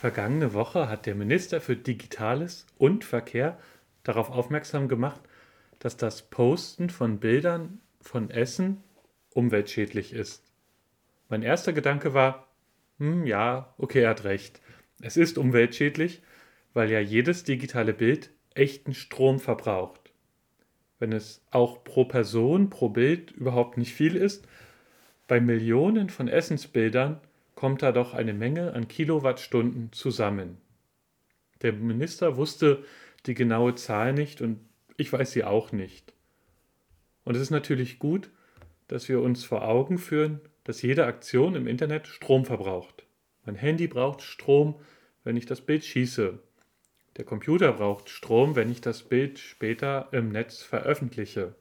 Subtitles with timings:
[0.00, 3.58] Vergangene Woche hat der Minister für Digitales und Verkehr
[4.02, 5.20] darauf aufmerksam gemacht,
[5.78, 8.82] dass das Posten von Bildern von Essen
[9.34, 10.42] umweltschädlich ist.
[11.28, 12.48] Mein erster Gedanke war,
[12.96, 14.62] hm, ja, okay, er hat recht.
[15.02, 16.22] Es ist umweltschädlich,
[16.72, 20.14] weil ja jedes digitale Bild echten Strom verbraucht.
[20.98, 24.48] Wenn es auch pro Person, pro Bild überhaupt nicht viel ist,
[25.28, 27.20] bei Millionen von Essensbildern
[27.60, 30.56] kommt da doch eine Menge an Kilowattstunden zusammen.
[31.60, 32.82] Der Minister wusste
[33.26, 34.60] die genaue Zahl nicht und
[34.96, 36.14] ich weiß sie auch nicht.
[37.22, 38.30] Und es ist natürlich gut,
[38.88, 43.04] dass wir uns vor Augen führen, dass jede Aktion im Internet Strom verbraucht.
[43.44, 44.76] Mein Handy braucht Strom,
[45.22, 46.38] wenn ich das Bild schieße.
[47.18, 51.54] Der Computer braucht Strom, wenn ich das Bild später im Netz veröffentliche.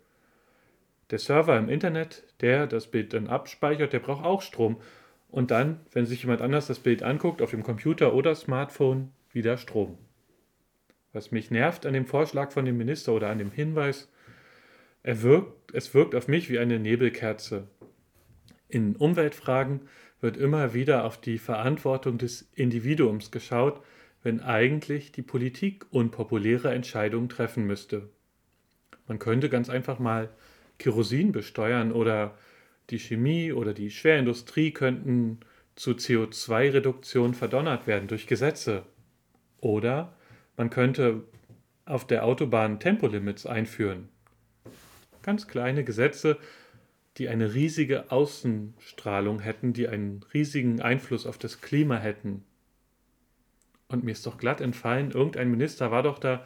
[1.11, 4.79] Der Server im Internet, der das Bild dann abspeichert, der braucht auch Strom
[5.29, 9.57] und dann, wenn sich jemand anders das Bild anguckt, auf dem Computer oder Smartphone, wieder
[9.57, 9.97] Strom.
[11.13, 14.09] Was mich nervt an dem Vorschlag von dem Minister oder an dem Hinweis,
[15.03, 17.67] wirkt, es wirkt auf mich wie eine Nebelkerze.
[18.67, 19.81] In Umweltfragen
[20.21, 23.81] wird immer wieder auf die Verantwortung des Individuums geschaut,
[24.21, 28.09] wenn eigentlich die Politik unpopuläre Entscheidungen treffen müsste.
[29.07, 30.29] Man könnte ganz einfach mal
[30.77, 32.37] Kerosin besteuern oder
[32.89, 35.39] die Chemie oder die Schwerindustrie könnten
[35.75, 38.83] zu CO2-Reduktion verdonnert werden durch Gesetze.
[39.61, 40.13] Oder
[40.57, 41.23] man könnte
[41.85, 44.09] auf der Autobahn Tempolimits einführen.
[45.21, 46.37] Ganz kleine Gesetze,
[47.17, 52.43] die eine riesige Außenstrahlung hätten, die einen riesigen Einfluss auf das Klima hätten.
[53.87, 56.45] Und mir ist doch glatt entfallen, irgendein Minister war doch da,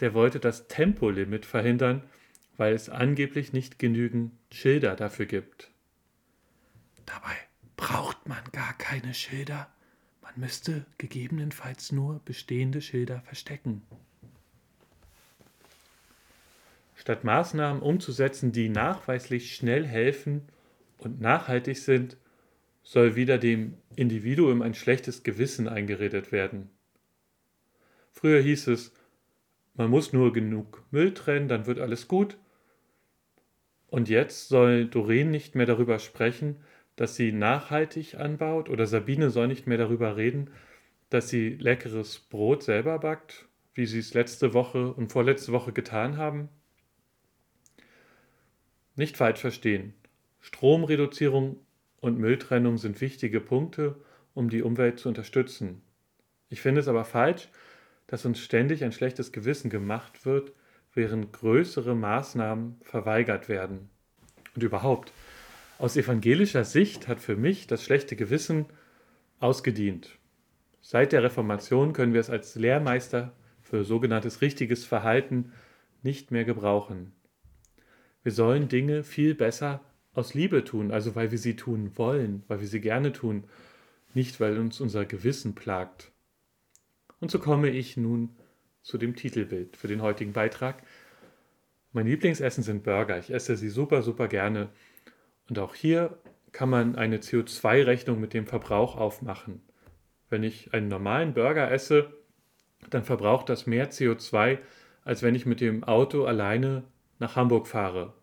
[0.00, 2.02] der wollte das Tempolimit verhindern,
[2.56, 5.70] weil es angeblich nicht genügend Schilder dafür gibt.
[7.04, 7.36] Dabei
[7.76, 9.68] braucht man gar keine Schilder.
[10.22, 13.82] Man müsste gegebenenfalls nur bestehende Schilder verstecken.
[16.96, 20.42] Statt Maßnahmen umzusetzen, die nachweislich schnell helfen
[20.98, 22.16] und nachhaltig sind,
[22.82, 26.70] soll wieder dem Individuum ein schlechtes Gewissen eingeredet werden.
[28.12, 28.92] Früher hieß es,
[29.74, 32.38] man muss nur genug Müll trennen, dann wird alles gut.
[33.88, 36.56] Und jetzt soll Doreen nicht mehr darüber sprechen,
[36.96, 40.50] dass sie nachhaltig anbaut oder Sabine soll nicht mehr darüber reden,
[41.10, 46.16] dass sie leckeres Brot selber backt, wie sie es letzte Woche und vorletzte Woche getan
[46.16, 46.48] haben.
[48.96, 49.92] Nicht falsch verstehen.
[50.40, 51.58] Stromreduzierung
[52.00, 53.96] und Mülltrennung sind wichtige Punkte,
[54.34, 55.82] um die Umwelt zu unterstützen.
[56.48, 57.48] Ich finde es aber falsch,
[58.06, 60.52] dass uns ständig ein schlechtes Gewissen gemacht wird,
[60.96, 63.90] während größere Maßnahmen verweigert werden.
[64.54, 65.12] Und überhaupt,
[65.78, 68.66] aus evangelischer Sicht hat für mich das schlechte Gewissen
[69.38, 70.18] ausgedient.
[70.80, 75.52] Seit der Reformation können wir es als Lehrmeister für sogenanntes richtiges Verhalten
[76.02, 77.12] nicht mehr gebrauchen.
[78.22, 79.82] Wir sollen Dinge viel besser
[80.14, 83.44] aus Liebe tun, also weil wir sie tun wollen, weil wir sie gerne tun,
[84.14, 86.12] nicht weil uns unser Gewissen plagt.
[87.20, 88.36] Und so komme ich nun
[88.86, 90.80] zu dem Titelbild für den heutigen Beitrag.
[91.92, 93.18] Mein Lieblingsessen sind Burger.
[93.18, 94.68] Ich esse sie super, super gerne.
[95.48, 96.16] Und auch hier
[96.52, 99.60] kann man eine CO2-Rechnung mit dem Verbrauch aufmachen.
[100.30, 102.12] Wenn ich einen normalen Burger esse,
[102.88, 104.58] dann verbraucht das mehr CO2,
[105.02, 106.84] als wenn ich mit dem Auto alleine
[107.18, 108.14] nach Hamburg fahre.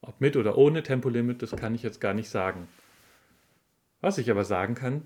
[0.00, 2.66] Ob mit oder ohne Tempolimit, das kann ich jetzt gar nicht sagen.
[4.00, 5.02] Was ich aber sagen kann,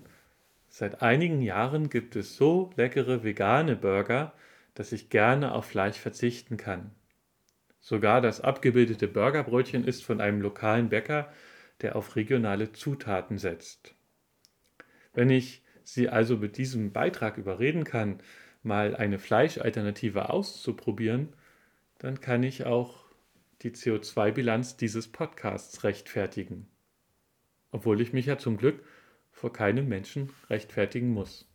[0.77, 4.33] Seit einigen Jahren gibt es so leckere vegane Burger,
[4.73, 6.91] dass ich gerne auf Fleisch verzichten kann.
[7.79, 11.31] Sogar das abgebildete Burgerbrötchen ist von einem lokalen Bäcker,
[11.79, 13.95] der auf regionale Zutaten setzt.
[15.13, 18.19] Wenn ich Sie also mit diesem Beitrag überreden kann,
[18.61, 21.31] mal eine Fleischalternative auszuprobieren,
[21.99, 23.05] dann kann ich auch
[23.61, 26.67] die CO2-Bilanz dieses Podcasts rechtfertigen.
[27.71, 28.83] Obwohl ich mich ja zum Glück
[29.35, 31.45] vor keinem Menschen rechtfertigen muss.